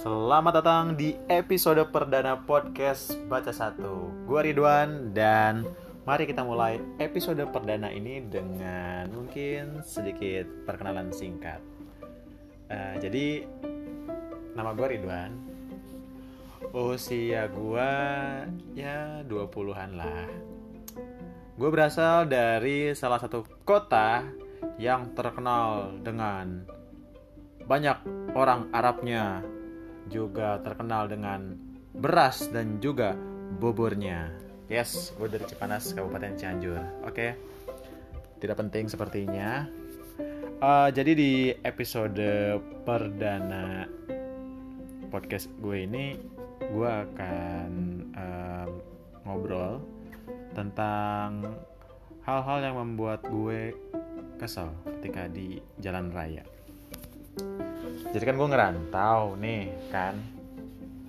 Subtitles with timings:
[0.00, 4.08] Selamat datang di episode perdana podcast Baca Satu.
[4.24, 5.68] Gue Ridwan dan
[6.08, 11.60] mari kita mulai episode perdana ini dengan mungkin sedikit perkenalan singkat.
[12.72, 13.44] Uh, Jadi
[14.56, 15.36] nama gue Ridwan.
[16.72, 17.92] Usia gue
[18.72, 20.28] ya 20-an lah.
[21.60, 24.24] Gue berasal dari salah satu kota
[24.80, 26.64] yang terkenal dengan
[27.68, 28.00] banyak
[28.32, 29.59] orang Arabnya
[30.08, 31.58] juga terkenal dengan
[31.92, 33.12] beras dan juga
[33.58, 34.30] buburnya.
[34.70, 36.78] Yes, gue dari Cipanas, Kabupaten Cianjur.
[37.02, 37.30] Oke, okay.
[38.38, 39.66] tidak penting sepertinya.
[40.62, 41.32] Uh, jadi di
[41.66, 43.90] episode perdana
[45.10, 46.14] podcast gue ini,
[46.70, 47.70] gue akan
[48.14, 48.66] uh,
[49.26, 49.82] ngobrol
[50.54, 51.50] tentang
[52.22, 53.74] hal-hal yang membuat gue
[54.38, 54.70] kesel
[55.00, 56.46] ketika di jalan raya.
[58.10, 60.14] Jadi kan gue ngerantau nih kan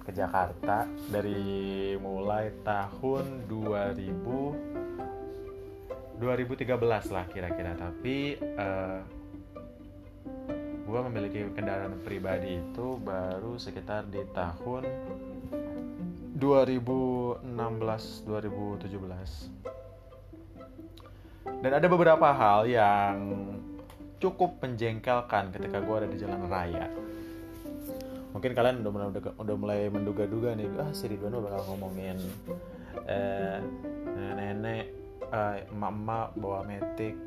[0.01, 6.69] ke Jakarta dari mulai tahun 2000 2013
[7.09, 7.73] lah kira-kira.
[7.73, 9.01] Tapi uh, eh,
[10.85, 14.83] gue memiliki kendaraan pribadi itu baru sekitar di tahun
[16.37, 19.61] 2016 2017
[21.61, 23.13] dan ada beberapa hal yang
[24.21, 26.85] cukup menjengkelkan ketika gue ada di jalan raya.
[28.31, 32.15] Mungkin kalian udah mulai, udah mulai menduga-duga nih, ah si Ridwan bakal ngomongin
[33.03, 33.59] eh,
[34.07, 34.85] nenek-nenek,
[35.27, 37.17] eh, emak-emak bawa metik,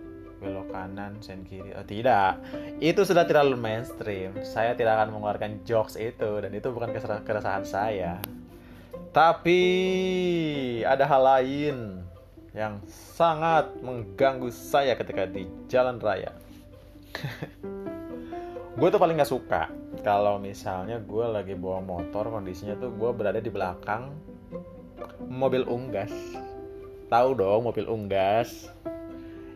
[0.40, 1.76] belok kanan, sen kiri.
[1.76, 2.40] Oh tidak,
[2.80, 4.32] itu sudah terlalu mainstream.
[4.46, 6.88] Saya tidak akan mengeluarkan jokes itu dan itu bukan
[7.20, 8.16] keresahan saya.
[9.12, 9.60] Tapi
[10.82, 11.76] ada hal lain
[12.54, 16.43] yang sangat mengganggu saya ketika di jalan raya.
[18.78, 19.70] gue tuh paling gak suka
[20.02, 24.12] kalau misalnya gue lagi bawa motor kondisinya tuh gue berada di belakang
[25.28, 26.12] mobil unggas.
[27.08, 28.68] Tahu dong mobil unggas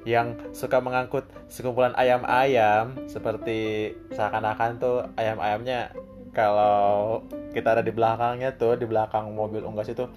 [0.07, 5.93] yang suka mengangkut sekumpulan ayam-ayam seperti seakan-akan tuh ayam-ayamnya
[6.33, 7.21] kalau
[7.53, 10.09] kita ada di belakangnya tuh di belakang mobil unggas itu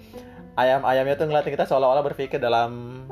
[0.56, 3.04] ayam-ayamnya tuh ngeliatin kita seolah-olah berpikir dalam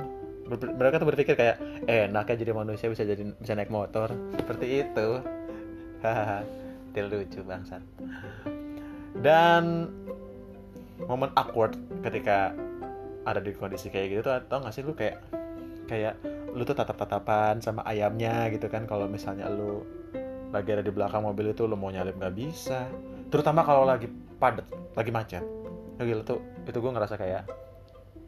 [0.50, 1.56] mereka tuh berpikir kayak
[1.87, 4.11] eh enaknya jadi manusia bisa jadi bisa naik motor.
[4.34, 5.09] Seperti itu.
[6.05, 6.43] Hahaha.
[6.91, 7.83] Lucu bangsat.
[9.15, 9.87] Dan
[11.06, 12.50] momen awkward ketika
[13.22, 15.22] ada di kondisi kayak gitu tuh atau nggak sih lu kayak
[15.87, 16.19] kayak
[16.50, 18.91] lu tuh tatap-tatapan sama ayamnya gitu kan.
[18.91, 19.87] Kalau misalnya lu
[20.50, 22.91] lagi ada di belakang mobil itu lu mau nyalip nggak bisa.
[23.31, 24.10] Terutama kalau lagi
[24.43, 24.66] padat
[24.99, 25.44] lagi macet.
[26.00, 27.44] Gitu tuh itu gue ngerasa kayak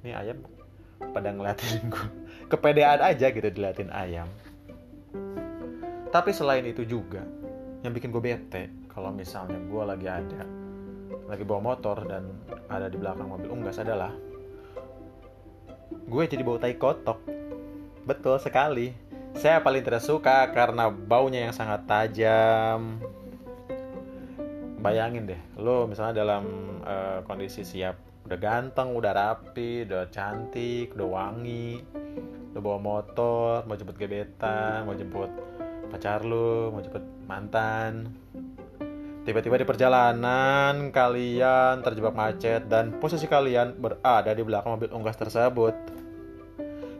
[0.02, 0.38] ini ayam
[1.10, 2.06] pada ngeliatin gue
[2.46, 4.28] kepedean aja gitu diliatin ayam.
[6.12, 7.24] Tapi selain itu juga
[7.82, 10.42] yang bikin gue bete kalau misalnya gue lagi ada
[11.26, 12.28] lagi bawa motor dan
[12.68, 14.12] ada di belakang mobil unggas adalah
[15.92, 17.18] gue jadi bau tai kotok.
[18.04, 18.92] Betul sekali.
[19.32, 23.00] Saya paling tidak suka karena baunya yang sangat tajam.
[24.82, 26.44] Bayangin deh lo misalnya dalam
[26.84, 31.84] uh, kondisi siap udah ganteng udah rapi udah cantik udah wangi.
[32.56, 35.28] Udah bawa motor mau jemput gebetan mau jemput
[35.92, 38.08] pacar lu mau jemput mantan.
[39.28, 45.76] Tiba-tiba di perjalanan kalian terjebak macet dan posisi kalian berada di belakang mobil unggas tersebut.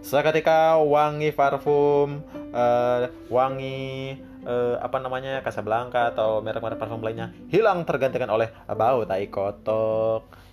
[0.04, 2.20] Seketika wangi parfum
[2.52, 9.32] uh, wangi uh, apa namanya Casablanca atau merek-merek parfum lainnya hilang tergantikan oleh bau tai
[9.32, 10.52] kotok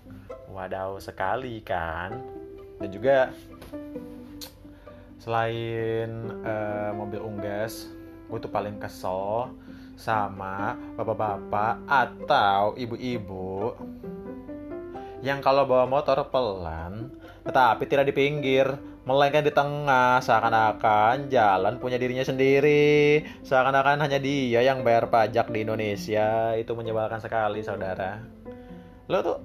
[0.52, 2.18] wadaw sekali kan?
[2.80, 3.30] Dan juga
[5.20, 7.92] selain uh, mobil unggas
[8.30, 9.52] gue tuh paling kesel
[10.00, 13.76] sama bapak-bapak atau ibu-ibu
[15.20, 17.12] yang kalau bawa motor pelan
[17.44, 24.64] tetapi tidak di pinggir melainkan di tengah seakan-akan jalan punya dirinya sendiri seakan-akan hanya dia
[24.64, 26.54] yang bayar pajak di Indonesia.
[26.54, 28.22] Itu menyebalkan sekali saudara.
[29.10, 29.38] Lo tuh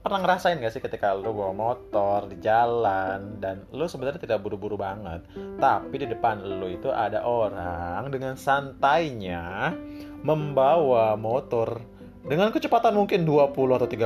[0.00, 4.80] pernah ngerasain gak sih ketika lu bawa motor di jalan dan lu sebenarnya tidak buru-buru
[4.80, 5.20] banget
[5.60, 9.76] tapi di depan lu itu ada orang dengan santainya
[10.24, 11.84] membawa motor
[12.24, 14.00] dengan kecepatan mungkin 20 atau 30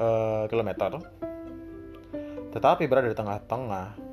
[0.00, 0.70] uh, km
[2.56, 4.03] tetapi berada di tengah-tengah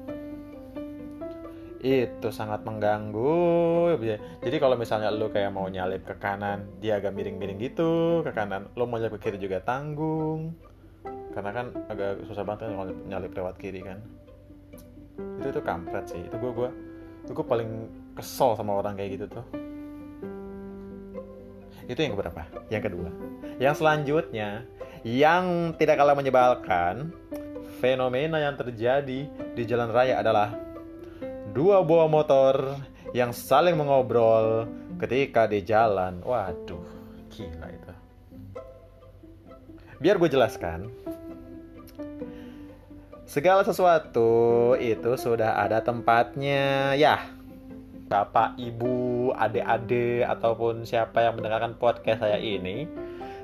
[1.81, 3.97] itu sangat mengganggu
[4.37, 8.69] jadi kalau misalnya lo kayak mau nyalip ke kanan dia agak miring-miring gitu ke kanan
[8.77, 10.53] lo mau nyalip ke kiri juga tanggung.
[11.31, 14.03] Karena kan agak susah banget kan kalau nyalip lewat kiri kan.
[15.39, 16.21] Itu tuh kampret sih.
[16.21, 16.69] Itu gue gue
[17.21, 17.69] itu gue paling
[18.17, 19.45] kesel sama orang kayak gitu tuh.
[21.87, 22.41] Itu yang keberapa?
[22.67, 23.09] Yang kedua.
[23.57, 24.49] Yang selanjutnya
[25.01, 27.09] yang tidak kalah menyebalkan
[27.81, 30.53] fenomena yang terjadi di jalan raya adalah
[31.51, 32.79] dua buah motor
[33.11, 34.67] yang saling mengobrol
[35.03, 36.23] ketika di jalan.
[36.23, 36.87] Waduh
[37.27, 37.93] gila itu.
[39.99, 40.87] Biar gue jelaskan
[43.27, 46.95] segala sesuatu itu sudah ada tempatnya.
[46.95, 47.27] Ya
[48.07, 52.83] bapak ibu adik-adik ataupun siapa yang mendengarkan podcast saya ini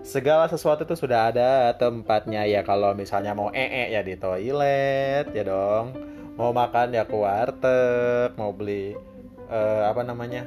[0.04, 2.48] segala sesuatu itu sudah ada tempatnya.
[2.48, 8.38] Ya kalau misalnya mau ee ya di toilet ya dong mau makan ya ke warteg
[8.38, 8.94] mau beli
[9.50, 10.46] uh, apa namanya?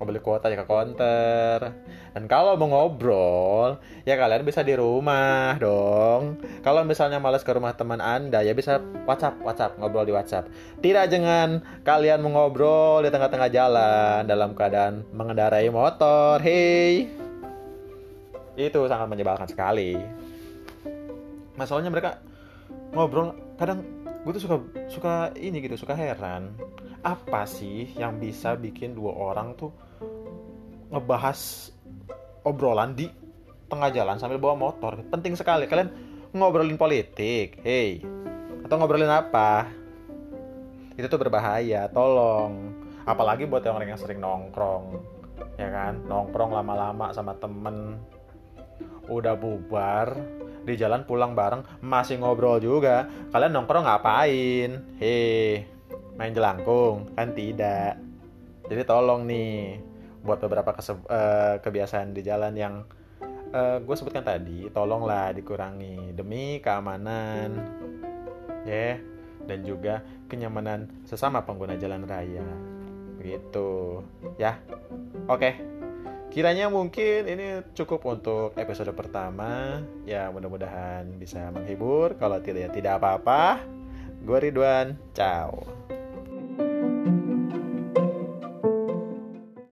[0.00, 1.62] Mau beli kuota ya ke konter.
[2.10, 6.42] Dan kalau mau ngobrol ya kalian bisa di rumah dong.
[6.66, 10.50] Kalau misalnya males ke rumah teman anda ya bisa WhatsApp WhatsApp ngobrol di WhatsApp.
[10.82, 17.06] Tidak jangan kalian mengobrol di tengah-tengah jalan dalam keadaan mengendarai motor hei
[18.56, 19.96] itu sangat menyebalkan sekali.
[21.56, 22.20] Masalahnya mereka
[22.92, 26.54] ngobrol kadang gue tuh suka suka ini gitu suka heran.
[27.02, 29.74] Apa sih yang bisa bikin dua orang tuh
[30.94, 31.72] ngebahas
[32.46, 33.10] obrolan di
[33.66, 35.02] tengah jalan sambil bawa motor?
[35.10, 35.66] Penting sekali.
[35.66, 35.90] Kalian
[36.30, 37.98] ngobrolin politik hey.
[38.62, 39.66] Atau ngobrolin apa?
[40.94, 42.78] Itu tuh berbahaya tolong.
[43.02, 45.02] Apalagi buat orang yang sering nongkrong
[45.58, 45.98] ya kan?
[46.06, 47.98] Nongkrong lama-lama sama temen
[49.10, 50.14] udah bubar
[50.62, 53.10] di jalan pulang bareng masih ngobrol juga.
[53.34, 54.70] Kalian nongkrong ngapain?
[55.02, 55.66] Hei
[56.14, 57.10] main jelangkung?
[57.18, 57.98] Kan tidak.
[58.70, 59.82] Jadi tolong nih
[60.22, 62.74] buat beberapa uh, kebiasaan di jalan yang
[63.50, 67.58] uh, eh, gue sebutkan tadi tolonglah dikurangi demi keamanan.
[68.62, 68.94] Ya yeah,
[69.50, 72.46] dan juga kenyamanan sesama pengguna jalan raya.
[73.18, 74.00] Begitu.
[74.38, 74.62] Ya
[75.26, 75.42] oke.
[75.42, 75.54] okay.
[76.32, 79.84] Kiranya mungkin ini cukup untuk episode pertama.
[80.08, 82.16] Ya mudah-mudahan bisa menghibur.
[82.16, 83.60] Kalau tidak ya tidak apa-apa.
[84.24, 84.96] Gue Ridwan.
[85.12, 85.62] Ciao